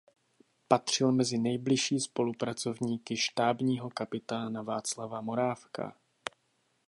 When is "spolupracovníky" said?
1.99-3.17